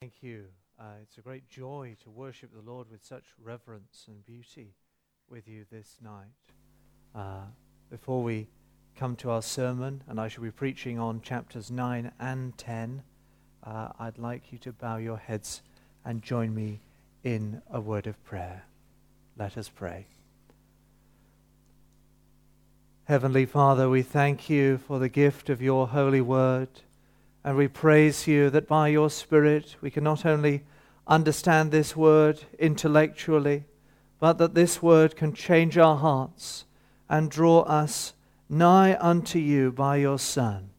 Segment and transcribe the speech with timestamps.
[0.00, 0.46] Thank you.
[0.80, 4.72] Uh, it's a great joy to worship the Lord with such reverence and beauty
[5.28, 6.30] with you this night.
[7.14, 7.42] Uh,
[7.90, 8.48] before we
[8.96, 13.02] come to our sermon, and I shall be preaching on chapters 9 and 10,
[13.62, 15.60] uh, I'd like you to bow your heads
[16.02, 16.80] and join me
[17.22, 18.62] in a word of prayer.
[19.36, 20.06] Let us pray.
[23.04, 26.70] Heavenly Father, we thank you for the gift of your holy word.
[27.44, 30.62] And we praise you that by your Spirit we can not only
[31.06, 33.64] understand this word intellectually,
[34.18, 36.66] but that this word can change our hearts
[37.08, 38.12] and draw us
[38.48, 40.70] nigh unto you by your Son.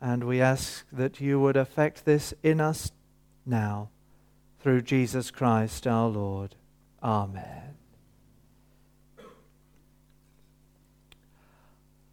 [0.00, 2.92] And we ask that you would effect this in us
[3.44, 3.88] now
[4.60, 6.54] through Jesus Christ our Lord.
[7.02, 7.76] Amen.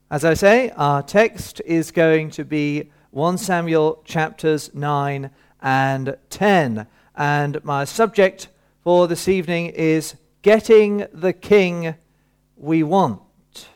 [0.10, 5.30] As I say, our text is going to be 1 Samuel chapters 9
[5.62, 6.88] and 10.
[7.16, 8.48] And my subject
[8.84, 11.94] for this evening is Getting the King
[12.58, 13.68] We Want.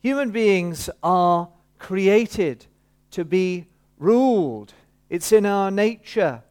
[0.00, 1.48] Human beings are
[1.80, 2.66] created
[3.10, 3.66] to be
[3.98, 4.72] ruled,
[5.10, 6.44] it's in our nature.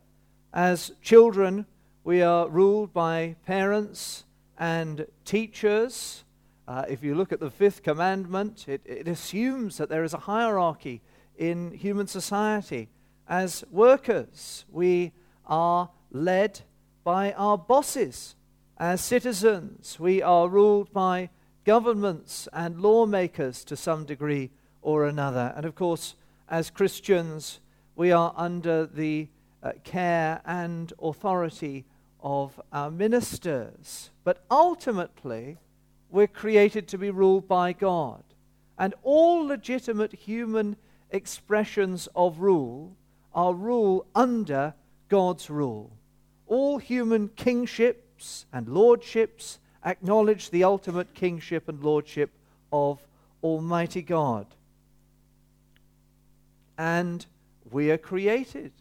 [0.52, 1.66] As children,
[2.04, 4.26] we are ruled by parents
[4.60, 6.26] and teachers.
[6.68, 10.20] Uh, if you look at the fifth commandment, it, it assumes that there is a
[10.20, 11.02] hierarchy
[11.38, 12.90] in human society.
[13.28, 15.12] As workers, we
[15.46, 16.62] are led
[17.04, 18.36] by our bosses.
[18.78, 21.30] As citizens, we are ruled by
[21.64, 25.54] governments and lawmakers to some degree or another.
[25.56, 26.16] And of course,
[26.50, 27.60] as Christians,
[27.96, 29.28] we are under the
[29.64, 31.86] uh, care and authority
[32.22, 34.12] of our ministers.
[34.24, 35.58] But ultimately,
[36.10, 38.24] we're created to be ruled by God.
[38.78, 40.76] And all legitimate human
[41.12, 42.96] expressions of rule
[43.34, 44.74] are rule under
[45.10, 45.92] God's rule.
[46.48, 52.32] All human kingships and lordships acknowledge the ultimate kingship and lordship
[52.72, 53.00] of
[53.44, 54.48] Almighty God.
[56.78, 57.26] And
[57.70, 58.72] we are created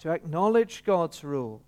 [0.00, 1.62] to acknowledge God's rule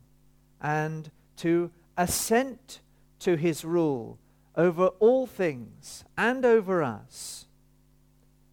[0.61, 2.81] and to assent
[3.21, 4.19] to his rule
[4.57, 7.48] over all things and over us.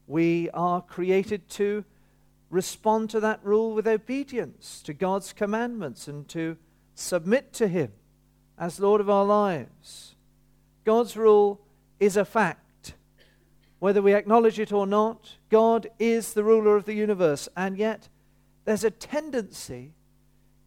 [0.07, 1.83] We are created to
[2.49, 6.57] respond to that rule with obedience to God's commandments and to
[6.93, 7.91] submit to Him
[8.57, 10.16] as Lord of our lives.
[10.83, 11.59] God's rule
[11.99, 12.93] is a fact.
[13.79, 17.49] Whether we acknowledge it or not, God is the ruler of the universe.
[17.57, 18.07] And yet,
[18.63, 19.93] there's a tendency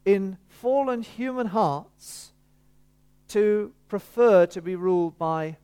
[0.05, 2.33] in fallen human hearts
[3.29, 5.57] to prefer to be ruled by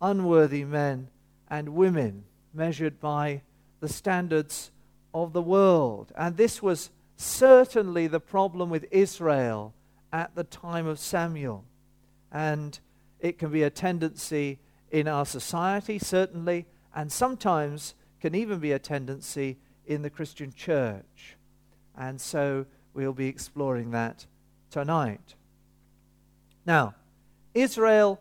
[0.00, 1.08] unworthy men
[1.48, 2.24] and women
[2.56, 3.42] measured by
[3.80, 4.70] the standards
[5.12, 6.12] of the world.
[6.16, 9.74] And this was certainly the problem with Israel
[10.12, 11.64] at the time of Samuel.
[12.32, 12.78] And
[13.20, 14.58] it can be a tendency
[14.90, 21.36] in our society, certainly, and sometimes can even be a tendency in the Christian church.
[21.96, 24.26] And so we'll be exploring that
[24.70, 25.34] tonight.
[26.64, 26.94] Now,
[27.54, 28.20] Israel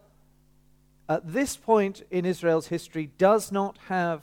[1.07, 4.21] at this point in Israel's history, does not have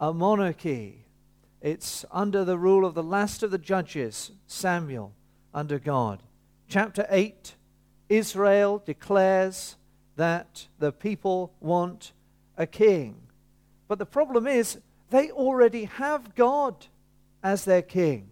[0.00, 1.04] a monarchy.
[1.60, 5.12] It's under the rule of the last of the judges, Samuel,
[5.52, 6.22] under God.
[6.68, 7.54] Chapter 8
[8.08, 9.76] Israel declares
[10.16, 12.12] that the people want
[12.56, 13.16] a king.
[13.88, 14.78] But the problem is,
[15.10, 16.86] they already have God
[17.42, 18.30] as their king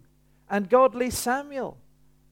[0.49, 1.77] and godly Samuel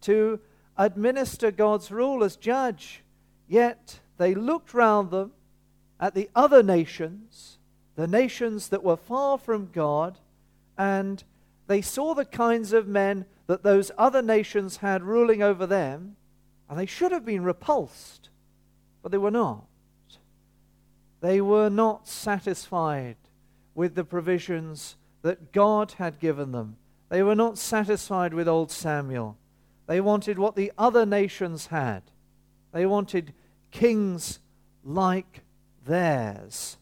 [0.01, 0.39] to
[0.77, 3.03] administer God's rule as judge.
[3.47, 5.31] Yet they looked round them
[6.01, 7.59] at the other nations,
[7.95, 10.17] the nations that were far from God,
[10.77, 11.23] and
[11.67, 16.15] they saw the kinds of men that those other nations had ruling over them,
[16.67, 18.29] and they should have been repulsed,
[19.03, 19.65] but they were not.
[21.21, 23.17] They were not satisfied
[23.75, 26.77] with the provisions that God had given them.
[27.09, 29.37] They were not satisfied with old Samuel.
[29.85, 32.03] They wanted what the other nations had.
[32.71, 33.33] They wanted
[33.69, 34.39] kings
[34.83, 35.41] like
[35.85, 36.77] theirs.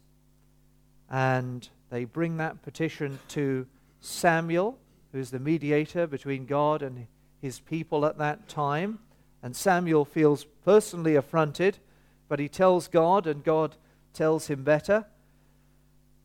[1.09, 3.65] And they bring that petition to
[3.99, 4.77] Samuel,
[5.11, 7.07] who's the mediator between God and
[7.41, 8.99] his people at that time.
[9.41, 11.79] And Samuel feels personally affronted,
[12.27, 13.75] but he tells God, and God
[14.13, 15.05] tells him better.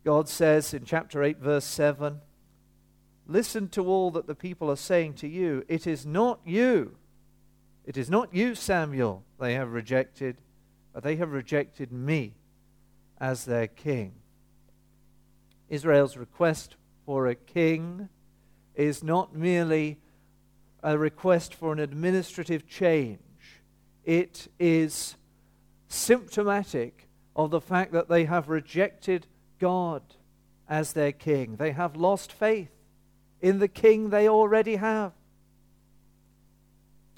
[0.05, 2.21] God says in chapter 8, verse 7
[3.27, 5.65] Listen to all that the people are saying to you.
[5.67, 6.97] It is not you.
[7.87, 10.37] It is not you, Samuel, they have rejected,
[10.93, 12.35] but they have rejected me
[13.21, 14.15] as their king.
[15.69, 16.77] Israel's request
[17.07, 18.09] for a king
[18.75, 19.99] is not merely
[20.83, 23.19] a request for an administrative change.
[24.05, 25.17] It is
[25.89, 29.27] symptomatic of the fact that they have rejected
[29.59, 30.03] God
[30.69, 31.57] as their king.
[31.57, 32.71] They have lost faith
[33.41, 35.13] in the king they already have.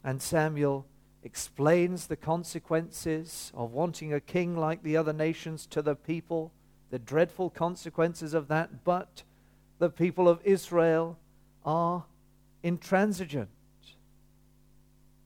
[0.03, 0.87] And Samuel
[1.27, 6.53] explains the consequences of wanting a king like the other nations to the people,
[6.91, 9.25] the dreadful consequences of that, but
[9.81, 11.19] the people of Israel
[11.65, 12.05] are
[12.63, 13.51] intransigent.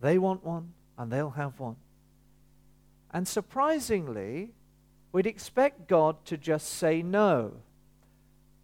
[0.01, 1.77] They want one, and they'll have one.
[3.11, 4.53] And surprisingly,
[5.13, 7.57] we'd expect God to just say no.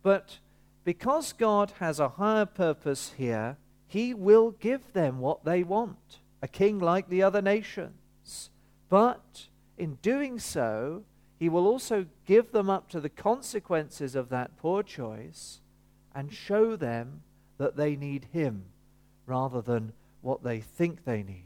[0.03, 0.39] But
[0.85, 6.49] because God has a higher purpose here, He will give them what they want a
[6.49, 8.51] king like the other nations.
[8.89, 11.03] But in doing so,
[11.41, 15.61] He will also give them up to the consequences of that poor choice
[16.15, 17.23] and show them
[17.59, 18.67] that they need Him
[19.27, 21.43] rather than what they think they need.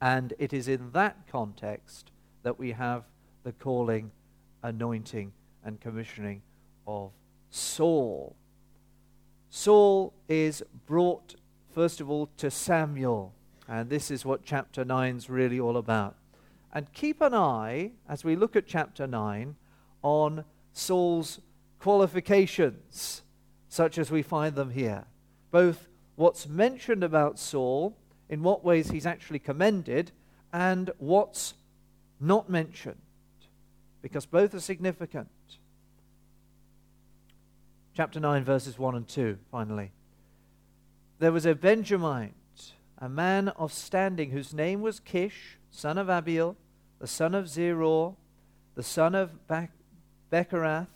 [0.00, 2.12] And it is in that context
[2.44, 3.02] that we have
[3.42, 4.12] the calling,
[4.62, 5.32] anointing,
[5.64, 6.42] and commissioning
[6.86, 7.10] of
[7.50, 8.36] Saul.
[9.50, 11.34] Saul is brought,
[11.74, 13.34] first of all, to Samuel.
[13.68, 16.16] And this is what chapter 9 is really all about.
[16.72, 19.56] And keep an eye, as we look at chapter 9,
[20.02, 21.40] on Saul's
[21.78, 23.22] qualifications,
[23.68, 25.04] such as we find them here.
[25.50, 27.96] Both what's mentioned about Saul,
[28.28, 30.12] in what ways he's actually commended,
[30.52, 31.54] and what's
[32.20, 33.00] not mentioned,
[34.00, 35.28] because both are significant.
[37.94, 39.92] Chapter 9, verses 1 and 2, finally.
[41.22, 42.34] There was a Benjamite,
[42.98, 46.56] a man of standing, whose name was Kish, son of Abiel,
[46.98, 48.16] the son of Zeror,
[48.74, 49.30] the son of
[50.32, 50.88] Bechorath,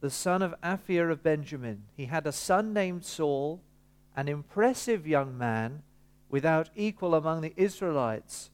[0.00, 1.84] the son of Aphiah of Benjamin.
[1.96, 3.60] He had a son named Saul
[4.16, 5.84] an impressive young man
[6.28, 8.50] without equal among the Israelites,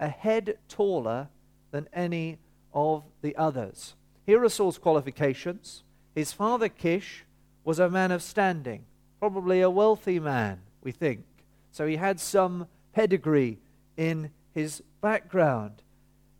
[0.00, 1.28] a head taller
[1.70, 2.38] than any
[2.74, 3.94] of the others.
[4.26, 5.84] Here are Saul's qualifications.
[6.12, 7.24] His father Kish
[7.62, 8.84] was a man of standing,
[9.18, 11.24] probably a wealthy man, we think.
[11.72, 13.58] So he had some pedigree
[13.96, 15.82] in his background.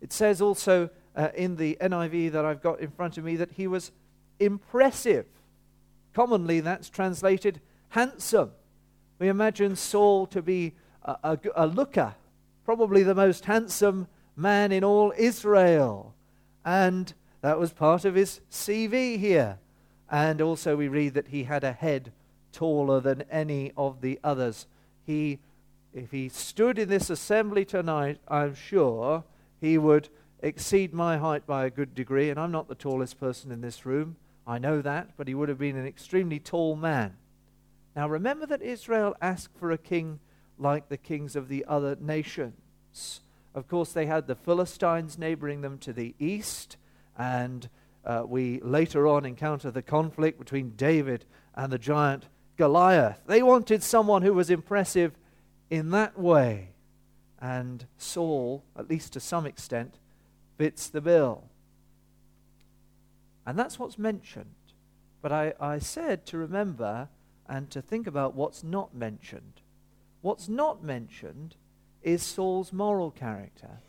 [0.01, 3.51] It says also uh, in the NIV that I've got in front of me that
[3.51, 3.91] he was
[4.39, 5.25] impressive.
[6.13, 8.51] Commonly, that's translated handsome.
[9.19, 10.73] We imagine Saul to be
[11.03, 12.15] a, a, a looker,
[12.65, 16.13] probably the most handsome man in all Israel.
[16.63, 19.57] And that was part of his CV here.
[20.09, 22.11] And also, we read that he had a head
[22.57, 24.65] taller than any of the others.
[25.05, 25.37] He,
[25.93, 29.23] if he stood in this assembly tonight, I'm sure
[29.61, 30.09] he would
[30.41, 32.31] exceed my height by a good degree.
[32.31, 34.15] And I'm not the tallest person in this room.
[34.47, 37.17] I know that, but he would have been an extremely tall man.
[37.95, 40.19] Now remember that Israel asked for a king
[40.57, 43.21] like the kings of the other nations.
[43.53, 46.77] Of course, they had the Philistines neighboring them to the east,
[47.15, 47.69] and
[48.03, 52.25] uh, we later on encounter the conflict between David and the giant
[52.57, 53.21] Goliath.
[53.27, 55.13] They wanted someone who was impressive
[55.69, 56.69] in that way.
[57.39, 59.95] And Saul, at least to some extent,
[60.57, 61.43] fits the bill.
[63.45, 64.55] And that's what's mentioned.
[65.21, 67.09] But I, I said to remember
[67.47, 69.61] and to think about what's not mentioned.
[70.21, 71.55] What's not mentioned
[72.01, 73.79] is Saul's moral character.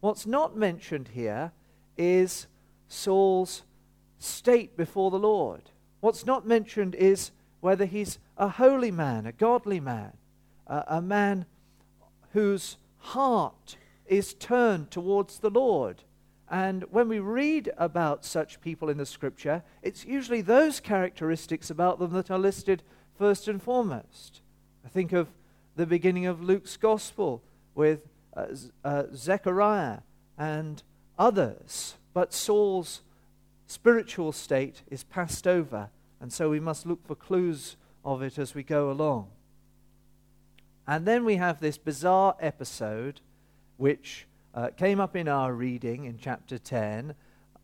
[0.00, 1.52] What's not mentioned here
[1.96, 2.46] is
[2.88, 3.62] Saul's
[4.18, 5.70] state before the Lord.
[6.00, 7.30] What's not mentioned is
[7.64, 10.12] whether he's a holy man, a godly man,
[10.66, 11.46] a, a man
[12.34, 16.02] whose heart is turned towards the Lord.
[16.50, 21.98] And when we read about such people in the scripture, it's usually those characteristics about
[21.98, 22.82] them that are listed
[23.16, 24.42] first and foremost.
[24.84, 25.28] I think of
[25.74, 27.42] the beginning of Luke's gospel
[27.74, 28.00] with
[28.36, 28.44] uh,
[28.84, 30.00] uh, Zechariah
[30.36, 30.82] and
[31.18, 31.94] others.
[32.12, 33.00] But Saul's
[33.66, 35.88] spiritual state is passed over,
[36.24, 39.28] and so we must look for clues of it as we go along.
[40.86, 43.20] And then we have this bizarre episode
[43.76, 47.14] which uh, came up in our reading in chapter 10,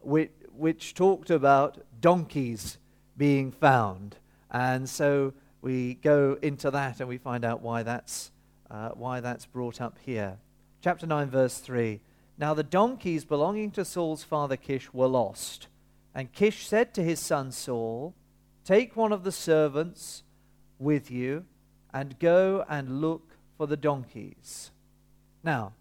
[0.01, 2.77] which, which talked about donkeys
[3.17, 4.17] being found.
[4.51, 8.31] And so we go into that and we find out why that's,
[8.71, 10.37] uh, why that's brought up here.
[10.83, 12.03] Chapter 9, verse 3.
[12.37, 15.69] Now the donkeys belonging to Saul's father Kish were lost.
[16.15, 18.15] And Kish said to his son Saul,
[18.65, 20.23] Take one of the servants
[20.79, 21.45] with you
[21.93, 24.71] and go and look for the donkeys.
[25.43, 25.73] Now,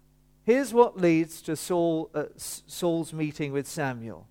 [0.42, 4.26] here's what leads to Saul, uh, Saul's meeting with Samuel.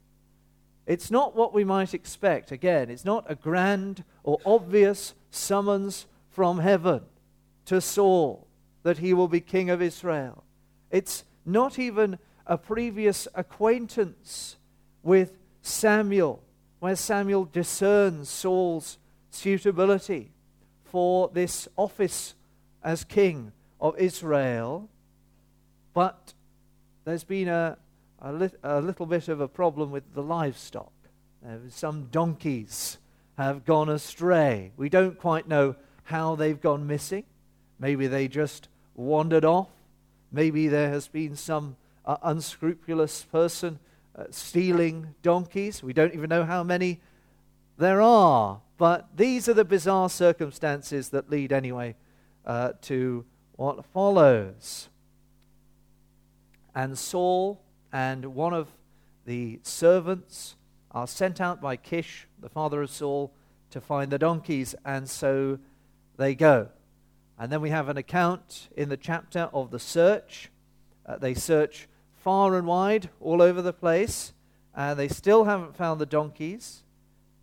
[0.86, 2.52] It's not what we might expect.
[2.52, 7.04] Again, it's not a grand or obvious summons from heaven.
[7.70, 8.48] to Saul
[8.82, 10.44] that he will be king of Israel.
[10.90, 14.58] It's not even a previous acquaintance
[15.04, 16.42] with Samuel,
[16.80, 18.98] where Samuel discerns Saul's
[19.30, 20.32] suitability
[20.86, 22.36] for this office
[22.84, 24.90] as king of Israel.
[25.94, 26.34] But
[27.06, 27.78] there's been a,
[28.22, 30.92] a, a little bit of a problem with the livestock.
[31.46, 32.98] Uh, some donkeys
[33.38, 34.72] have gone astray.
[34.78, 37.24] We don't quite know how they've gone missing.
[37.80, 39.70] Maybe they just wandered off.
[40.32, 43.80] Maybe there has been some uh, unscrupulous person
[44.20, 45.82] uh, stealing donkeys.
[45.82, 47.00] We don't even know how many
[47.78, 48.60] there are.
[48.78, 51.96] But these are the bizarre circumstances that lead, anyway,
[52.46, 54.90] uh, to what follows.
[56.76, 57.62] And Saul
[57.92, 58.68] and one of
[59.26, 60.56] the servants
[60.92, 63.34] are sent out by Kish, the father of Saul,
[63.72, 65.60] to find the donkeys, and so
[66.18, 66.70] they go.
[67.38, 70.50] And then we have an account in the chapter of the search.
[71.06, 71.88] Uh, they search
[72.20, 74.34] far and wide, all over the place,
[74.76, 76.84] and they still haven't found the donkeys.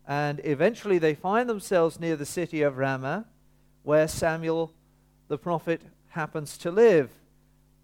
[0.07, 3.27] And eventually they find themselves near the city of Ramah,
[3.83, 4.73] where Samuel
[5.29, 7.11] the prophet happens to live.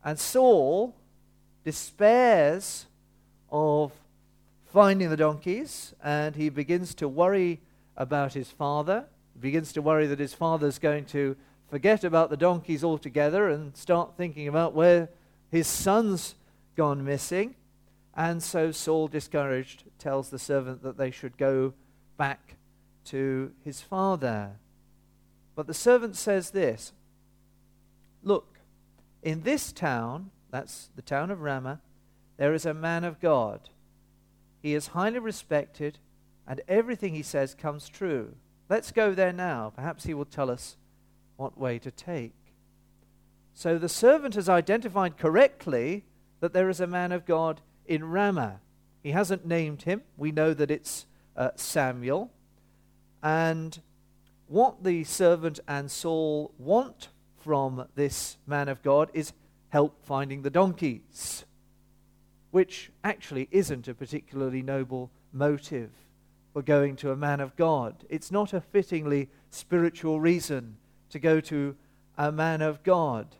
[0.04, 0.94] And Saul
[1.64, 2.86] despairs
[3.50, 3.92] of
[4.66, 7.60] finding the donkeys, and he begins to worry
[7.96, 9.04] about his father.
[9.34, 11.36] He begins to worry that his father's going to
[11.68, 15.08] forget about the donkeys altogether and start thinking about where
[15.50, 16.34] his son's
[16.76, 17.54] gone missing.
[18.14, 21.72] And so Saul, discouraged, tells the servant that they should go
[22.16, 22.56] back
[23.06, 24.52] to his father.
[25.54, 26.92] But the servant says this
[28.22, 28.58] Look,
[29.22, 31.80] in this town, that's the town of Ramah,
[32.36, 33.70] there is a man of God
[34.62, 35.98] he is highly respected,
[36.46, 38.36] and everything he says comes true.
[38.68, 39.72] Let's go there now.
[39.74, 40.76] Perhaps he will tell us
[41.36, 42.36] what way to take.
[43.52, 46.04] So the servant has identified correctly
[46.42, 48.60] that there is a man of God in Ramah.
[49.00, 50.02] He hasn't named him.
[50.16, 51.06] We know that it's
[51.36, 52.32] uh, Samuel.
[53.22, 53.80] And
[54.48, 59.32] what the servant and Saul want from this man of God is
[59.68, 61.44] help finding the donkeys
[62.50, 65.90] which actually isn't a particularly noble motive
[66.52, 68.04] for going to a man of God.
[68.10, 70.76] It's not a fittingly spiritual reason
[71.10, 71.76] to go to
[72.18, 73.36] a man of God,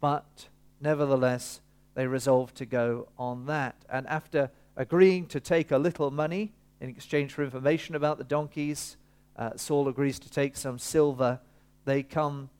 [0.00, 0.48] but
[0.80, 1.62] nevertheless,
[1.94, 3.76] they resolve to go on that.
[3.88, 8.96] And after agreeing to take a little money in exchange for information about the donkeys,
[9.36, 11.40] uh, Saul agrees to take some silver.
[11.84, 12.50] They come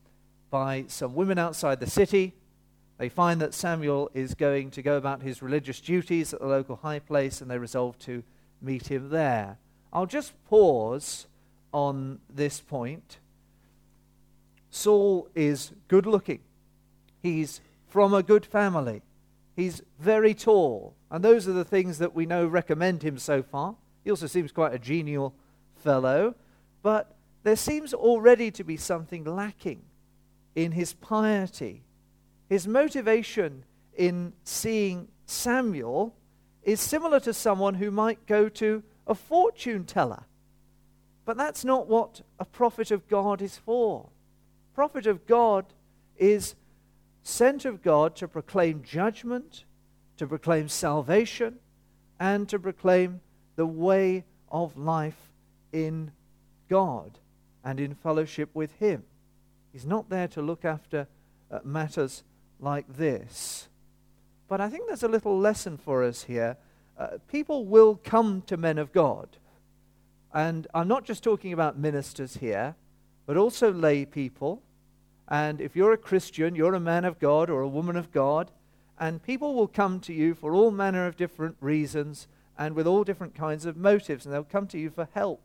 [0.50, 2.34] by some women outside the city
[3.02, 6.76] they find that Samuel is going to go about his religious duties at the local
[6.76, 8.22] high place, and they resolve to
[8.60, 9.58] meet him there.
[9.92, 11.26] I'll just pause
[11.72, 13.18] on this point.
[14.70, 16.42] Saul is good looking,
[17.20, 19.02] he's from a good family,
[19.56, 23.76] he's very tall, and those are the things that we know recommend him so far.
[24.04, 25.34] He also seems quite a genial
[25.76, 26.34] fellow,
[26.82, 29.82] but there seems already to be something lacking
[30.54, 31.82] in his piety
[32.52, 33.64] his motivation
[33.96, 36.14] in seeing Samuel
[36.62, 40.24] is similar to someone who might go to a fortune teller.
[41.24, 44.10] But that's not what a prophet of God is for.
[44.74, 45.64] Prophet of God
[46.18, 46.54] is
[47.22, 49.64] sent of God to proclaim judgment,
[50.16, 51.58] to proclaim salvation,
[52.18, 53.20] and to proclaim
[53.56, 55.30] the way of life
[55.72, 56.12] in
[56.68, 57.18] God
[57.64, 59.04] and in fellowship with Him.
[59.72, 61.06] He's not there to look after
[61.50, 62.24] uh, matters
[62.60, 63.68] like this.
[64.48, 66.56] But I think there's a little lesson for us here.
[66.98, 69.28] Uh, people will come to men of God.
[70.34, 72.74] And I'm not just talking about ministers here,
[73.26, 74.62] but also lay people.
[75.28, 78.50] And if you're a Christian, you're a man of God or a woman of God,
[78.98, 83.04] and people will come to you for all manner of different reasons and with all
[83.04, 85.40] different kinds of motives, and they'll come to you for help,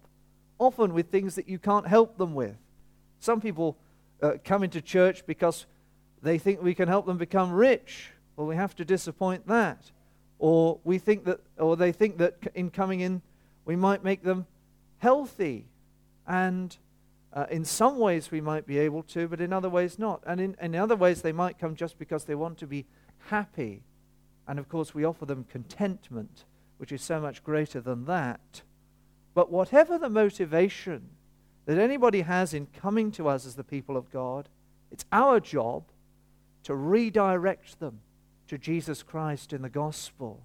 [0.60, 2.58] often with things that you can't help them with.
[3.20, 3.78] Some people
[4.22, 5.66] uh, come into church because
[6.22, 8.12] they think we can help them become rich.
[8.36, 9.92] Well, we have to disappoint that.
[10.40, 13.22] Or we think that, or they think that in coming in,
[13.66, 14.46] we might make them
[15.00, 15.66] healthy.
[16.28, 16.76] And
[17.38, 20.24] uh, in some ways we might be able to, but in other ways not.
[20.26, 22.88] And in, in other ways they might come just because they want to be
[23.28, 23.84] happy.
[24.48, 26.46] And of course, we offer them contentment,
[26.78, 28.64] which is so much greater than that.
[29.36, 31.10] But whatever the motivation
[31.68, 34.50] that anybody has in coming to us as the people of God,
[34.92, 35.84] it's our job
[36.64, 38.00] to redirect them
[38.48, 40.42] to Jesus Christ in the gospel,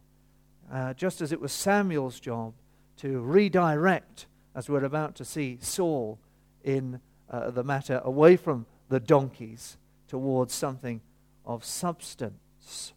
[0.71, 2.53] uh, just as it was Samuel's job
[2.99, 6.19] to redirect, as we're about to see, Saul
[6.65, 7.01] in
[7.31, 9.77] uh, the matter away from the donkeys
[10.09, 11.01] towards something
[11.45, 12.93] of substance.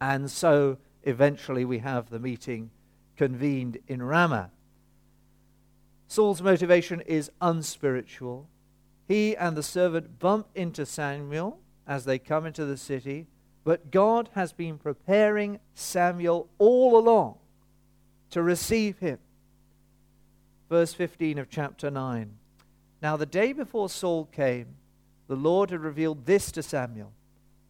[0.00, 2.70] And so eventually we have the meeting
[3.16, 4.50] convened in Ramah.
[6.06, 8.48] Saul's motivation is unspiritual.
[9.06, 13.26] He and the servant bump into Samuel as they come into the city,
[13.64, 17.36] but God has been preparing Samuel all along
[18.30, 19.18] to receive him.
[20.68, 22.37] Verse 15 of chapter 9.
[23.00, 24.74] Now, the day before Saul came,
[25.28, 27.12] the Lord had revealed this to Samuel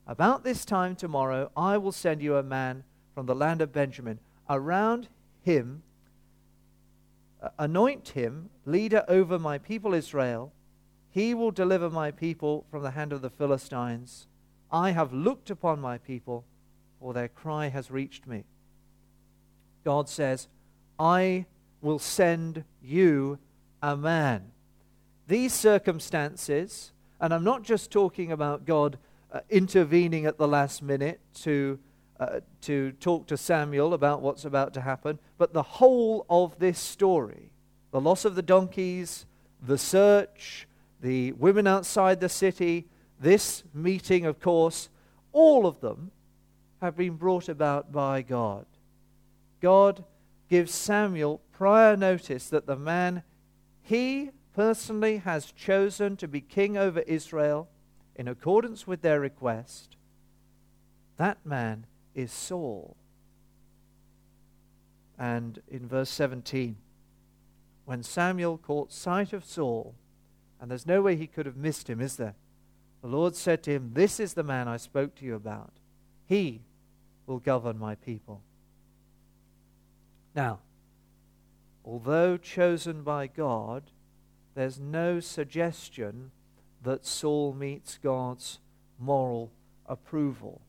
[0.06, 4.20] About this time tomorrow, I will send you a man from the land of Benjamin.
[4.48, 5.08] Around
[5.42, 5.82] him,
[7.42, 10.52] uh, anoint him leader over my people Israel.
[11.10, 14.28] He will deliver my people from the hand of the Philistines.
[14.70, 16.44] I have looked upon my people,
[17.00, 18.44] for their cry has reached me.
[19.84, 20.48] God says,
[20.98, 21.46] I
[21.80, 23.38] will send you
[23.82, 24.52] a man.
[25.28, 28.96] These circumstances, and I'm not just talking about God
[29.30, 31.78] uh, intervening at the last minute to,
[32.18, 36.78] uh, to talk to Samuel about what's about to happen, but the whole of this
[36.78, 37.50] story
[37.90, 39.24] the loss of the donkeys,
[39.66, 40.68] the search,
[41.00, 42.86] the women outside the city,
[43.18, 44.90] this meeting, of course,
[45.32, 46.10] all of them
[46.82, 48.66] have been brought about by God.
[49.62, 50.04] God
[50.50, 53.22] gives Samuel prior notice that the man
[53.82, 57.68] he personally has chosen to be king over Israel
[58.16, 59.96] in accordance with their request,
[61.16, 62.96] that man is Saul.
[65.16, 66.74] And in verse 17,
[67.84, 69.94] when Samuel caught sight of Saul,
[70.60, 72.34] and there's no way he could have missed him, is there?
[73.00, 75.74] The Lord said to him, This is the man I spoke to you about.
[76.26, 76.62] He
[77.26, 78.42] will govern my people.
[80.34, 80.58] Now,
[81.84, 83.92] although chosen by God,
[84.58, 86.32] there's no suggestion
[86.82, 88.58] that Saul meets God's
[88.98, 89.52] moral
[89.86, 90.60] approval.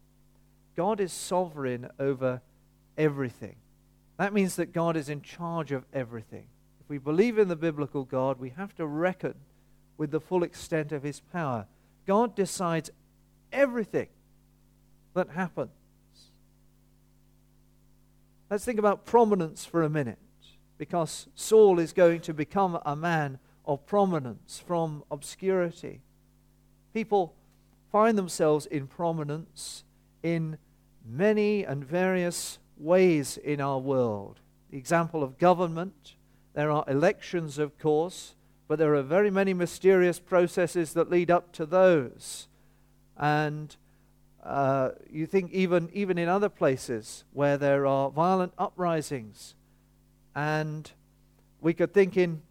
[0.75, 2.41] God is sovereign over
[2.97, 3.55] everything.
[4.17, 6.45] That means that God is in charge of everything.
[6.81, 9.35] If we believe in the biblical God, we have to reckon
[9.97, 11.65] with the full extent of his power.
[12.05, 12.91] God decides
[13.51, 14.09] everything
[15.13, 15.71] that happens.
[18.49, 20.19] Let's think about prominence for a minute,
[20.77, 26.01] because Saul is going to become a man of prominence from obscurity.
[26.91, 27.35] People
[27.91, 29.83] find themselves in prominence
[30.23, 30.57] in
[31.05, 34.39] many and various ways in our world.
[34.71, 36.15] The example of government,
[36.55, 38.33] there are elections, of course,
[38.67, 42.47] but there are very many mysterious processes that lead up to those.
[43.17, 43.75] And
[44.43, 49.53] uh, you think even, even in other places where there are violent uprisings,
[50.35, 50.91] and
[51.61, 52.41] we could think in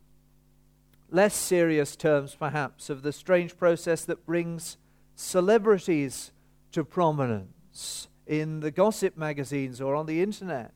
[1.11, 4.77] less serious terms, perhaps, of the strange process that brings
[5.15, 6.33] celebrities
[6.73, 10.75] to prominence in the gossip magazines or on the internet,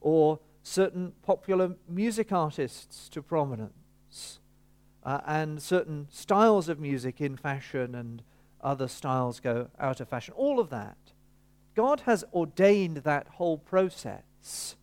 [0.00, 4.40] or certain popular music artists to prominence
[5.04, 8.22] uh, and certain styles of music in fashion and
[8.60, 10.34] other styles go out of fashion.
[10.36, 10.96] All of that.
[11.74, 14.76] God has ordained that whole process.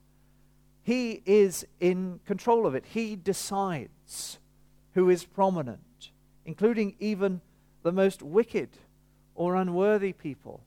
[0.82, 2.86] He is in control of it.
[2.88, 4.40] He decides
[4.96, 6.10] who is prominent,
[6.46, 7.42] including even
[7.84, 8.70] the most wicked
[9.36, 10.62] or unworthy people.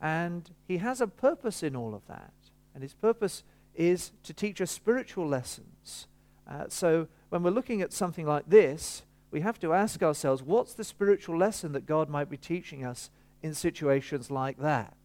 [0.00, 2.32] And He has a purpose in all of that.
[2.74, 3.42] And His purpose
[3.74, 6.06] is to teach us spiritual lessons.
[6.48, 10.74] Uh, so when we're looking at something like this, we have to ask ourselves what's
[10.74, 13.10] the spiritual lesson that God might be teaching us
[13.42, 14.96] in situations like that?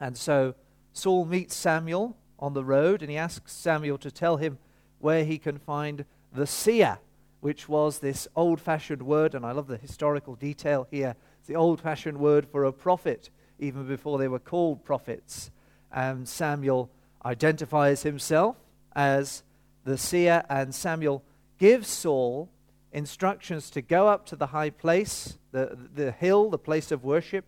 [0.00, 0.54] And so
[0.92, 4.58] Saul meets Samuel on the road and he asks Samuel to tell him
[4.98, 6.98] where he can find the seer,
[7.40, 11.16] which was this old fashioned word, and I love the historical detail here.
[11.38, 15.50] It's the old fashioned word for a prophet, even before they were called prophets.
[15.92, 16.90] And Samuel
[17.24, 18.56] identifies himself
[18.94, 19.42] as
[19.84, 21.24] the seer, and Samuel
[21.58, 22.50] gives Saul
[22.92, 27.44] instructions to go up to the high place, the, the hill, the place of worship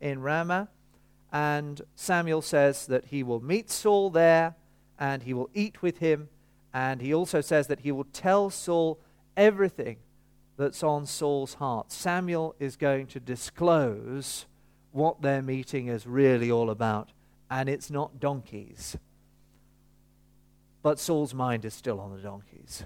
[0.00, 0.68] in Ramah.
[1.32, 4.54] And Samuel says that he will meet Saul there
[4.98, 6.28] and he will eat with him.
[6.76, 9.00] And he also says that he will tell Saul
[9.34, 9.96] everything
[10.58, 11.90] that's on Saul's heart.
[11.90, 14.44] Samuel is going to disclose
[14.92, 17.12] what their meeting is really all about.
[17.50, 18.98] And it's not donkeys.
[20.82, 22.84] But Saul's mind is still on the donkeys.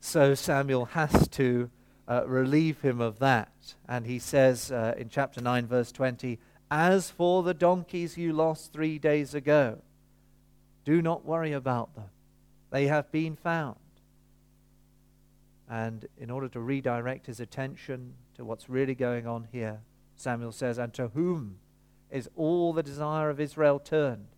[0.00, 1.70] So Samuel has to
[2.08, 3.76] uh, relieve him of that.
[3.88, 6.40] And he says uh, in chapter 9, verse 20,
[6.72, 9.78] As for the donkeys you lost three days ago,
[10.84, 12.06] do not worry about them.
[12.70, 13.76] They have been found.
[15.68, 19.80] And in order to redirect his attention to what's really going on here.
[20.14, 21.58] Samuel says, And to whom
[22.10, 24.28] is all the desire of Israel turned,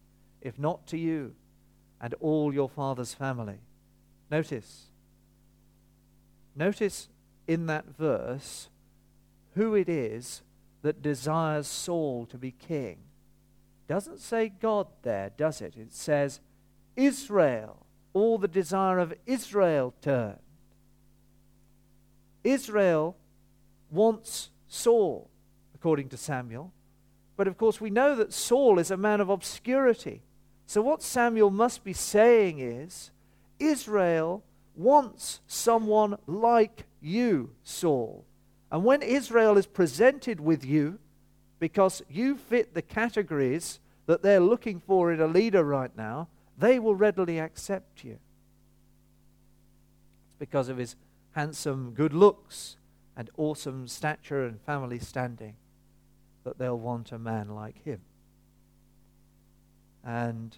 [0.41, 1.35] if not to you
[2.01, 3.59] and all your father's family?
[4.31, 4.87] Notice,
[6.55, 7.09] notice
[7.47, 8.69] in that verse
[9.55, 10.43] who it is
[10.83, 12.99] that desires Saul to be king.
[13.89, 15.77] Doesn't say God there, does it?
[15.77, 16.41] It says
[16.95, 20.39] Israel, all the desire of Israel turned.
[22.45, 23.17] Israel
[23.91, 25.29] wants Saul,
[25.75, 26.73] according to Samuel.
[27.37, 30.23] But of course, we know that Saul is a man of obscurity.
[30.67, 33.11] So, what Samuel must be saying is
[33.59, 34.45] Israel
[34.77, 38.25] wants someone like you, Saul.
[38.71, 40.99] And when Israel is presented with you,
[41.59, 46.79] because you fit the categories that they're looking for in a leader right now, they
[46.79, 48.19] will readily accept you.
[50.27, 50.97] It's because of his
[51.33, 52.77] handsome good looks
[53.17, 55.55] and awesome stature and family standing
[56.45, 58.01] that they'll want a man like him.
[60.05, 60.57] And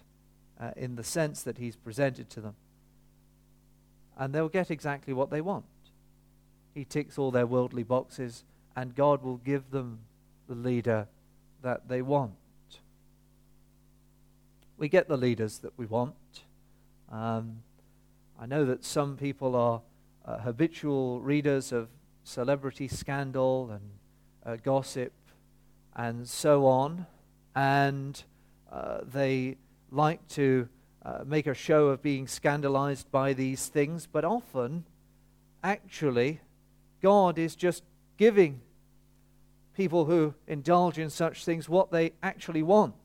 [0.59, 2.55] uh, in the sense that he's presented to them.
[4.17, 5.65] And they'll get exactly what they want.
[6.73, 8.43] He ticks all their worldly boxes,
[8.75, 9.99] and God will give them
[10.47, 11.07] the leader
[11.63, 12.33] that they want.
[14.81, 16.15] We get the leaders that we want.
[17.11, 17.57] Um,
[18.39, 19.83] I know that some people are
[20.25, 21.87] uh, habitual readers of
[22.23, 23.83] celebrity scandal and
[24.43, 25.13] uh, gossip
[25.95, 27.05] and so on,
[27.53, 28.23] and
[28.71, 29.57] uh, they
[29.91, 30.67] like to
[31.05, 34.85] uh, make a show of being scandalized by these things, but often,
[35.63, 36.41] actually,
[37.03, 37.83] God is just
[38.17, 38.61] giving
[39.77, 42.95] people who indulge in such things what they actually want.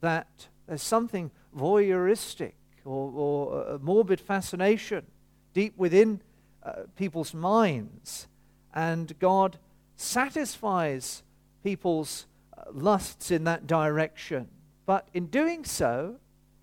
[0.00, 2.52] That there's something voyeuristic
[2.84, 5.04] or, or a morbid fascination
[5.52, 6.22] deep within
[6.62, 8.28] uh, people's minds,
[8.72, 9.58] and God
[9.96, 11.24] satisfies
[11.64, 14.46] people's uh, lusts in that direction.
[14.86, 16.16] But in doing so,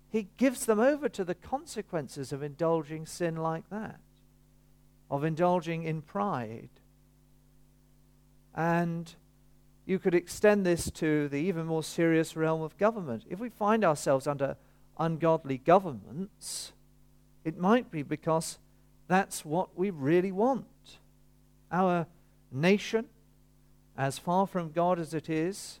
[0.08, 4.00] He gives them over to the consequences of indulging sin like that
[5.10, 6.70] of indulging in pride.
[8.54, 9.14] And
[9.88, 13.24] you could extend this to the even more serious realm of government.
[13.30, 14.58] If we find ourselves under
[14.98, 16.72] ungodly governments,
[17.42, 18.58] it might be because
[19.06, 20.66] that's what we really want.
[21.72, 22.06] Our
[22.52, 23.06] nation,
[23.96, 25.80] as far from God as it is,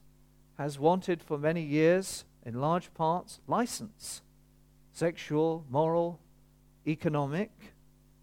[0.56, 4.22] has wanted for many years, in large parts, license
[4.94, 6.18] sexual, moral,
[6.86, 7.50] economic,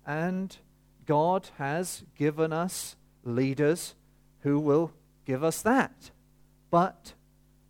[0.06, 0.58] and
[1.06, 3.94] God has given us leaders
[4.42, 4.92] who will
[5.26, 6.12] give us that.
[6.72, 7.14] But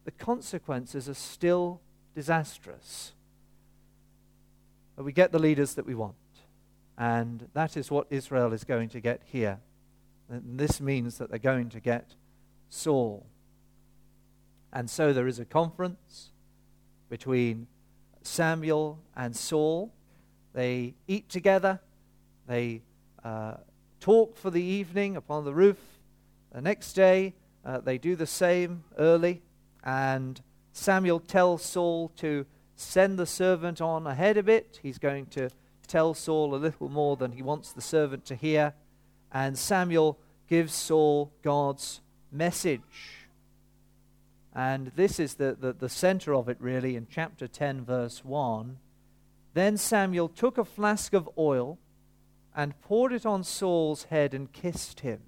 [0.04, 1.82] the consequences are still
[2.14, 3.14] disastrous.
[4.96, 6.16] But we get the leaders that we want.
[6.98, 9.60] And that is what Israel is going to get here.
[10.30, 12.16] And this means that they're going to get
[12.70, 13.26] Saul.
[14.72, 16.32] And so there is a conference
[17.10, 17.68] between
[18.22, 19.94] Samuel and Saul.
[20.54, 21.80] They eat together,
[22.48, 22.82] they
[23.24, 23.56] uh,
[24.00, 25.80] talk for the evening upon the roof.
[26.54, 27.34] The next day,
[27.66, 29.42] uh, they do the same early,
[29.84, 34.80] and Samuel tells Saul to send the servant on ahead a bit.
[34.84, 35.50] He's going to
[35.88, 38.74] tell Saul a little more than he wants the servant to hear.
[39.32, 42.02] And Samuel gives Saul God's
[42.32, 42.82] message.
[44.54, 48.78] And this is the, the, the center of it, really, in chapter 10, verse 1.
[49.54, 51.78] Then Samuel took a flask of oil
[52.56, 55.22] and poured it on Saul's head and kissed him,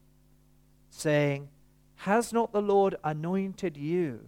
[0.89, 1.49] saying,
[1.97, 4.21] Has not the Lord anointed you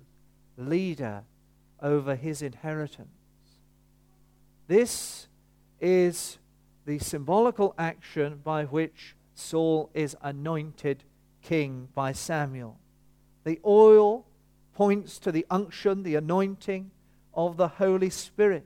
[0.58, 1.24] leader
[1.82, 3.10] over his inheritance?
[4.68, 5.28] This
[5.80, 6.38] is
[6.86, 11.04] the symbolical action by which Saul is anointed
[11.42, 12.78] king by Samuel.
[13.44, 14.26] The oil
[14.74, 16.92] points to the unction, the anointing
[17.34, 18.66] of the Holy Spirit.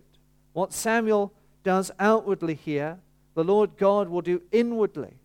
[0.53, 2.99] What Samuel does outwardly here
[3.35, 5.15] the Lord God will do inwardly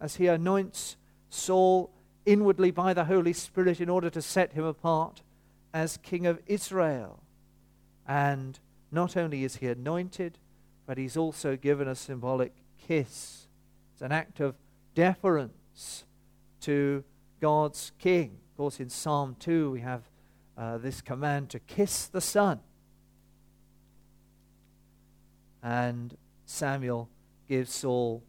[0.00, 0.96] as he anoints
[1.30, 1.90] Saul
[2.24, 5.22] inwardly by the Holy Spirit in order to set him apart
[5.74, 7.22] as king of Israel.
[8.06, 8.58] And
[8.90, 10.38] not only is he anointed,
[10.86, 12.52] but he's also given a symbolic
[12.86, 13.46] kiss.
[13.92, 14.56] It's an act of
[14.94, 16.04] deference
[16.60, 17.04] to
[17.40, 18.38] God's king.
[18.52, 20.02] Of course, in Psalm 2, we have
[20.56, 22.60] uh, this command to kiss the Son.
[25.62, 27.08] And Samuel
[27.48, 28.22] gives Saul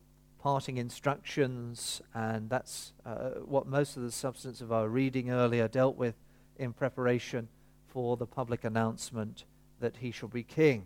[0.43, 5.95] parting instructions, and that's uh, what most of the substance of our reading earlier dealt
[5.95, 6.15] with
[6.57, 7.47] in preparation
[7.87, 9.45] for the public announcement
[9.79, 10.83] that he shall be king.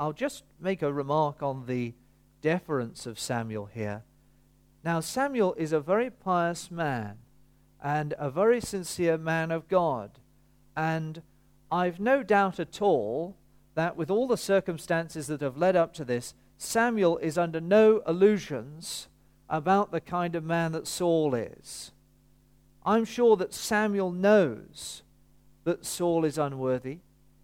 [0.00, 1.94] I'll just make a remark on the
[2.42, 4.02] deference of Samuel here.
[4.84, 7.18] Now, Samuel is a very pious man
[7.80, 10.18] and a very sincere man of God.
[10.76, 11.22] And
[11.70, 13.36] I've no doubt at all
[13.78, 18.02] that with all the circumstances that have led up to this, Samuel is under no
[18.08, 19.06] illusions
[19.48, 21.92] about the kind of man that Saul is.
[22.84, 25.04] I'm sure that Samuel knows
[25.62, 26.98] that Saul is unworthy,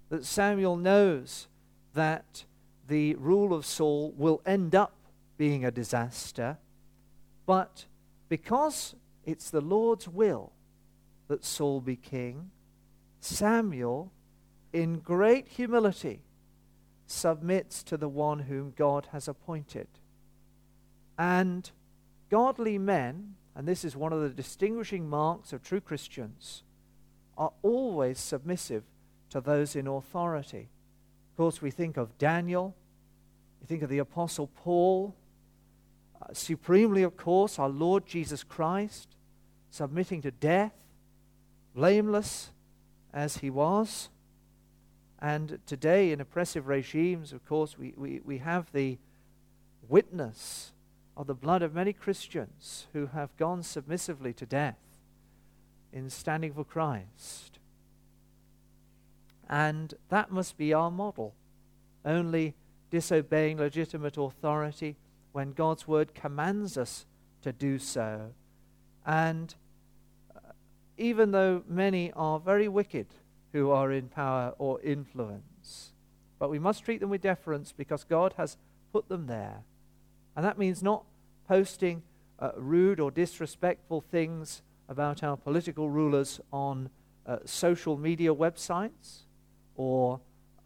[0.09, 1.47] that Samuel knows
[1.94, 2.44] that
[2.88, 4.97] the rule of Saul will end up
[5.37, 6.59] being a disaster,
[7.47, 7.85] but
[8.29, 10.51] because it's the Lord's will
[11.29, 12.51] that Saul be king,
[13.20, 14.11] Samuel,
[14.74, 16.20] in great humility,
[17.06, 19.87] submits to the one whom God has appointed.
[21.16, 21.70] And
[22.28, 26.64] godly men, and this is one of the distinguishing marks of true Christians,
[27.38, 28.82] are always submissive
[29.30, 30.68] to those in authority.
[31.30, 32.74] Of course, we think of Daniel,
[33.60, 35.14] we think of the Apostle Paul,
[36.20, 39.08] uh, supremely, of course, our Lord Jesus Christ,
[39.70, 40.74] submitting to death,
[41.76, 42.50] blameless
[43.12, 44.08] as he was.
[45.24, 48.98] And today, in oppressive regimes, of course, we, we, we have the
[49.88, 50.72] witness
[51.16, 54.76] of the blood of many Christians who have gone submissively to death
[55.94, 57.58] in standing for Christ.
[59.48, 61.34] And that must be our model.
[62.04, 62.54] Only
[62.90, 64.98] disobeying legitimate authority
[65.32, 67.06] when God's word commands us
[67.40, 68.32] to do so.
[69.06, 69.54] And
[70.37, 70.40] uh,
[70.98, 73.06] even though many are very wicked
[73.55, 75.93] who are in power or influence,
[76.40, 78.57] but we must treat them with deference because God has
[78.93, 79.62] put them there.
[80.35, 81.05] And that means not
[81.47, 82.03] posting
[82.40, 86.90] uh, rude or disrespectful things about our political rulers on
[87.27, 89.21] uh, social media websites
[89.77, 90.19] or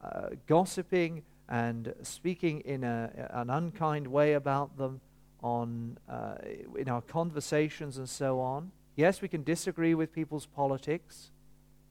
[0.02, 5.02] uh, gossiping and speaking in a, an unkind way about them
[5.42, 6.36] on, uh,
[6.78, 8.72] in our conversations and so on.
[8.96, 11.32] Yes, we can disagree with people's politics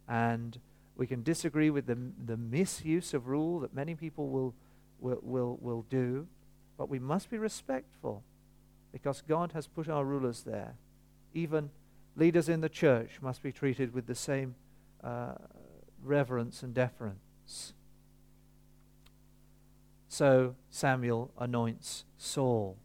[0.08, 0.58] and
[0.98, 4.56] we can disagree with the, the misuse of rule that many people will,
[5.00, 6.28] will, will, will do,
[6.78, 8.24] but we must be respectful
[8.92, 10.74] because God has put our rulers there.
[11.34, 11.70] Even
[12.16, 14.56] leaders in the church must be treated with the same
[15.04, 15.34] uh,
[16.04, 17.74] reverence and deference.
[20.08, 22.76] So Samuel anoints Saul.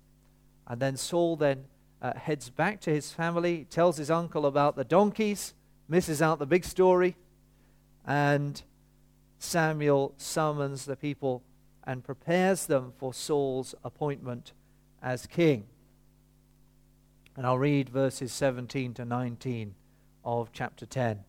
[0.67, 1.65] And then Saul then
[2.03, 5.55] uh, heads back to his family, tells his uncle about the donkeys,
[5.89, 7.17] misses out the big story,
[8.07, 8.63] and
[9.39, 11.43] Samuel summons the people
[11.85, 14.53] and prepares them for Saul's appointment
[15.03, 15.65] as king.
[17.37, 19.75] And I'll read verses 17 to 19
[20.25, 21.25] of chapter 10.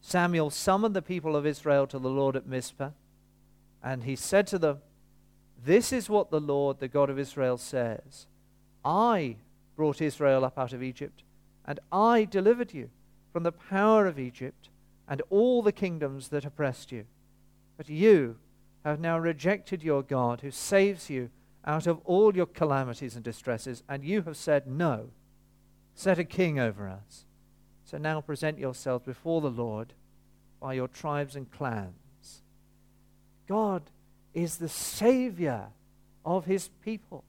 [0.00, 2.90] Samuel summoned the people of Israel to the Lord at Mizpah,
[3.82, 4.78] and he said to them,
[5.62, 8.26] This is what the Lord, the God of Israel, says
[8.84, 9.36] I
[9.76, 11.22] brought Israel up out of Egypt,
[11.66, 12.88] and I delivered you
[13.32, 14.69] from the power of Egypt
[15.10, 17.04] and all the kingdoms that oppressed you.
[17.76, 18.36] But you
[18.84, 21.28] have now rejected your God, who saves you
[21.66, 25.10] out of all your calamities and distresses, and you have said, No,
[25.94, 27.26] set a king over us.
[27.84, 29.92] So now present yourselves before the Lord
[30.60, 32.42] by your tribes and clans.
[33.48, 33.82] God
[34.32, 35.66] is the Savior
[36.24, 37.24] of his people.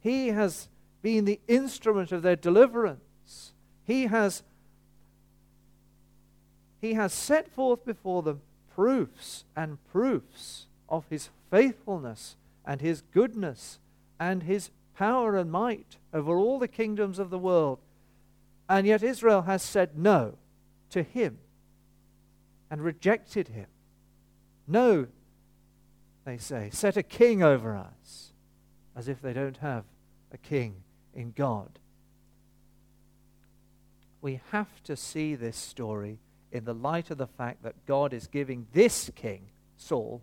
[0.00, 0.68] He has
[1.02, 3.52] been the instrument of their deliverance.
[3.84, 4.42] He has,
[6.80, 8.40] he has set forth before them
[8.74, 13.78] proofs and proofs of his faithfulness and his goodness
[14.18, 17.78] and his power and might over all the kingdoms of the world.
[18.68, 20.34] And yet Israel has said no
[20.90, 21.38] to him
[22.70, 23.66] and rejected him.
[24.66, 25.08] No,
[26.24, 28.32] they say, set a king over us,
[28.94, 29.84] as if they don't have
[30.32, 30.76] a king
[31.14, 31.78] in God.
[34.22, 36.18] We have to see this story
[36.52, 40.22] in the light of the fact that God is giving this king, Saul,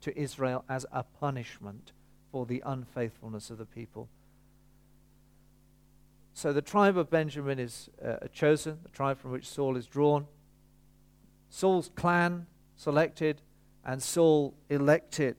[0.00, 1.92] to Israel as a punishment
[2.30, 4.08] for the unfaithfulness of the people.
[6.34, 10.26] So the tribe of Benjamin is uh, chosen, the tribe from which Saul is drawn.
[11.48, 13.40] Saul's clan selected,
[13.84, 15.36] and Saul elected,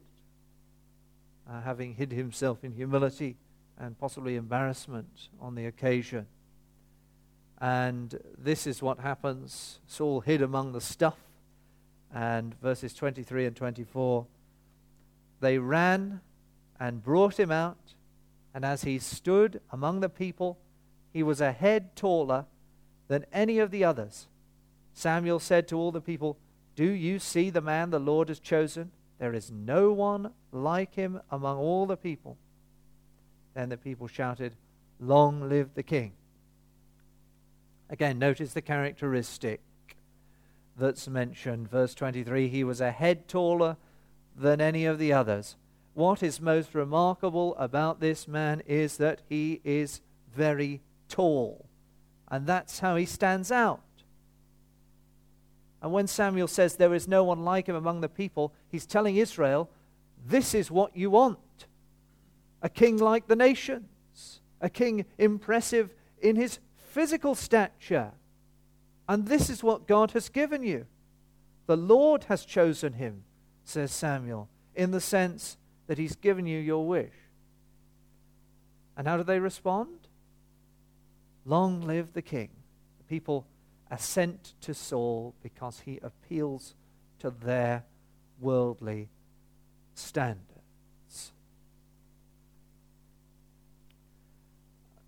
[1.48, 3.36] uh, having hid himself in humility
[3.78, 6.26] and possibly embarrassment on the occasion.
[7.60, 9.80] And this is what happens.
[9.86, 11.18] Saul hid among the stuff.
[12.14, 14.26] And verses 23 and 24
[15.40, 16.20] they ran
[16.80, 17.94] and brought him out.
[18.54, 20.58] And as he stood among the people,
[21.12, 22.46] he was a head taller
[23.08, 24.26] than any of the others.
[24.92, 26.38] Samuel said to all the people,
[26.74, 28.90] Do you see the man the Lord has chosen?
[29.18, 32.36] There is no one like him among all the people.
[33.54, 34.54] Then the people shouted,
[35.00, 36.12] Long live the king.
[37.90, 39.60] Again, notice the characteristic
[40.76, 41.70] that's mentioned.
[41.70, 43.76] Verse 23 He was a head taller
[44.36, 45.56] than any of the others.
[45.94, 50.00] What is most remarkable about this man is that he is
[50.34, 51.66] very tall.
[52.30, 53.80] And that's how he stands out.
[55.82, 59.16] And when Samuel says there is no one like him among the people, he's telling
[59.16, 59.70] Israel,
[60.26, 61.38] this is what you want
[62.60, 68.12] a king like the nations, a king impressive in his physical stature.
[69.08, 70.86] And this is what God has given you.
[71.66, 73.24] The Lord has chosen him,
[73.64, 77.12] says Samuel, in the sense that he's given you your wish.
[78.96, 80.08] And how do they respond?
[81.44, 82.50] Long live the king.
[82.98, 83.46] The people
[83.90, 86.74] assent to Saul because he appeals
[87.20, 87.84] to their
[88.40, 89.08] worldly
[89.94, 91.32] standards.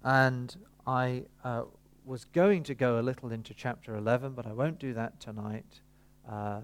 [0.02, 1.62] And I uh,
[2.04, 5.80] was going to go a little into chapter 11, but I won't do that tonight.
[6.28, 6.60] Uh,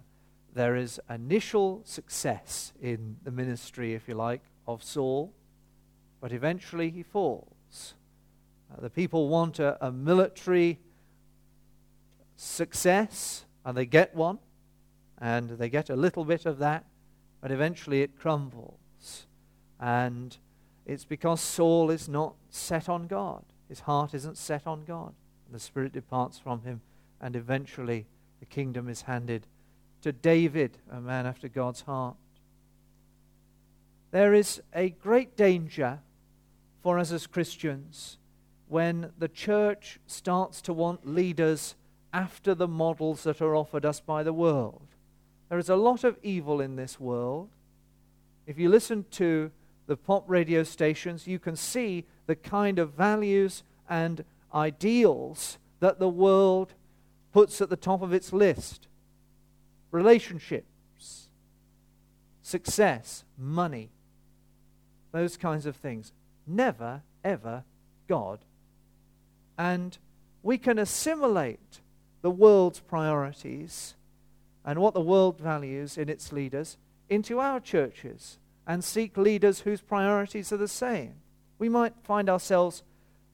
[0.55, 5.33] there is initial success in the ministry, if you like, of Saul,
[6.21, 7.95] but eventually he falls.
[8.73, 10.79] Uh, the people want a, a military
[12.37, 14.39] success, and they get one,
[15.19, 16.85] and they get a little bit of that,
[17.41, 19.27] but eventually it crumbles.
[19.79, 20.37] And
[20.87, 23.45] it's because Saul is not set on God.
[23.69, 25.15] His heart isn't set on God.
[25.51, 26.81] The Spirit departs from him,
[27.21, 28.07] and eventually
[28.41, 29.47] the kingdom is handed
[30.03, 32.17] to David, a man after God's heart.
[34.11, 36.01] There is a great danger
[36.83, 38.19] for us as Christians
[38.69, 41.75] when the church starts to want leaders
[42.13, 44.87] after the models that are offered us by the world.
[45.49, 47.51] There is a lot of evil in this world.
[48.47, 49.51] If you listen to
[49.87, 56.09] the pop radio stations, you can see the kind of values and ideals that the
[56.09, 56.75] world
[57.33, 58.89] puts at the top of its list
[59.93, 61.29] relationships,
[62.43, 63.89] success, money,
[65.13, 66.13] those kinds of things.
[66.47, 67.65] Never, ever
[68.09, 68.41] God.
[69.57, 69.97] And
[70.43, 71.81] we can assimilate
[72.21, 73.95] the world's priorities
[74.65, 76.77] and what the world values in its leaders
[77.09, 81.15] into our churches and seek leaders whose priorities are the same.
[81.59, 82.83] We might find ourselves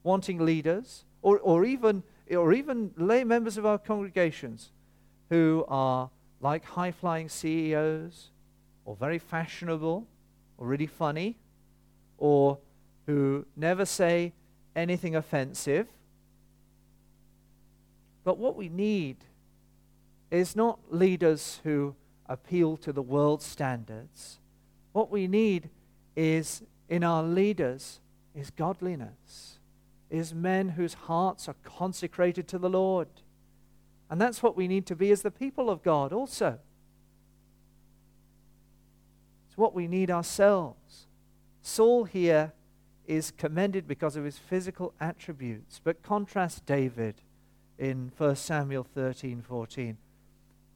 [0.02, 4.70] wanting leaders or, or, even, or even lay members of our congregations
[5.30, 8.30] who are like high flying CEOs
[8.84, 10.06] or very fashionable
[10.58, 11.38] or really funny
[12.18, 12.58] or
[13.06, 14.32] who never say
[14.74, 15.86] anything offensive
[18.24, 19.16] but what we need
[20.30, 21.94] is not leaders who
[22.26, 24.38] appeal to the world standards.
[24.92, 25.70] What we need
[26.16, 28.00] is in our leaders
[28.34, 29.58] is godliness,
[30.10, 33.08] is men whose hearts are consecrated to the Lord.
[34.10, 36.58] And that's what we need to be as the people of God also.
[39.48, 41.06] It's what we need ourselves.
[41.62, 42.52] Saul here
[43.06, 47.16] is commended because of his physical attributes, but contrast David
[47.78, 49.96] in 1 Samuel 13 14,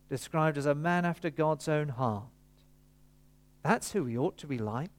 [0.09, 2.25] described as a man after God's own heart.
[3.67, 4.93] That's who we ought to be like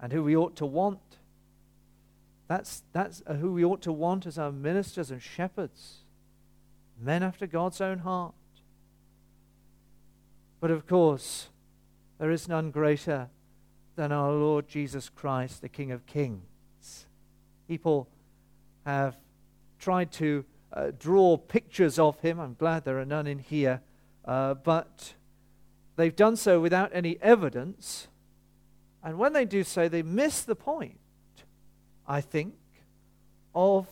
[0.00, 0.98] and who we ought to want.
[2.48, 5.98] That's, that's who we ought to want as our ministers and shepherds.
[7.00, 8.34] Men after God's own heart.
[10.58, 11.50] But of course,
[12.18, 13.28] there is none greater
[13.94, 17.06] than our Lord Jesus Christ, the King of Kings.
[17.68, 18.08] People
[18.84, 19.14] have
[19.78, 22.40] tried to uh, draw pictures of him.
[22.40, 23.82] I'm glad there are none in here.
[24.24, 25.14] Uh, but
[25.96, 28.08] they've done so without any evidence.
[29.02, 30.98] And when they do so, they miss the point,
[32.06, 32.54] I think,
[33.54, 33.86] of,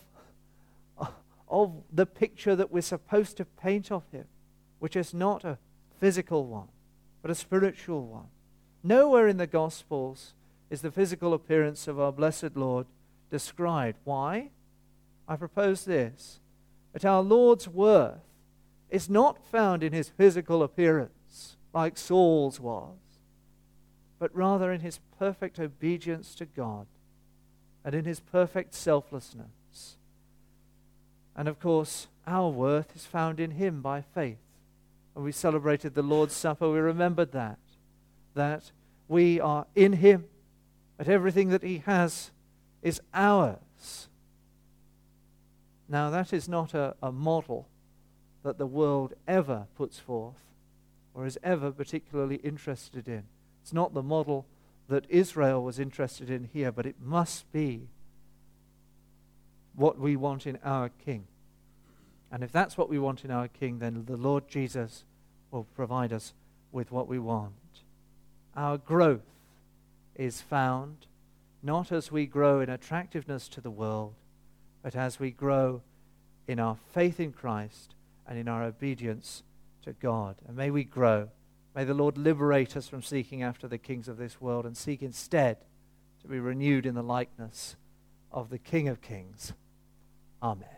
[1.48, 4.26] of the picture that we're supposed to paint of him,
[4.78, 5.58] which is not a
[5.98, 6.68] physical one,
[7.22, 8.28] but a spiritual one.
[8.82, 10.32] Nowhere in the Gospels
[10.70, 12.86] is the physical appearance of our blessed Lord
[13.30, 13.98] described.
[14.04, 14.50] Why?
[15.28, 16.40] I propose this
[16.92, 18.18] that our Lord's worth
[18.88, 21.12] is not found in his physical appearance,
[21.72, 22.96] like Saul's was,
[24.18, 26.86] but rather in his perfect obedience to God
[27.84, 29.96] and in his perfect selflessness.
[31.36, 34.38] And of course, our worth is found in him by faith.
[35.14, 37.58] When we celebrated the Lord's Supper, we remembered that,
[38.34, 38.72] that
[39.08, 40.24] we are in him,
[40.98, 42.30] that everything that he has
[42.82, 44.08] is ours
[45.90, 47.68] now, that is not a, a model
[48.44, 50.36] that the world ever puts forth
[51.14, 53.24] or is ever particularly interested in.
[53.62, 54.46] It's not the model
[54.88, 57.88] that Israel was interested in here, but it must be
[59.74, 61.26] what we want in our King.
[62.32, 65.04] And if that's what we want in our King, then the Lord Jesus
[65.50, 66.32] will provide us
[66.72, 67.54] with what we want.
[68.56, 69.26] Our growth
[70.16, 71.06] is found
[71.62, 74.14] not as we grow in attractiveness to the world,
[74.82, 75.82] but as we grow
[76.48, 77.94] in our faith in Christ
[78.26, 79.42] and in our obedience
[79.84, 80.36] to God.
[80.46, 81.28] And may we grow.
[81.74, 85.02] May the Lord liberate us from seeking after the kings of this world and seek
[85.02, 85.58] instead
[86.22, 87.76] to be renewed in the likeness
[88.32, 89.52] of the King of Kings.
[90.42, 90.68] Amen.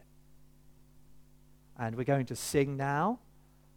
[1.78, 3.20] And we're going to sing now.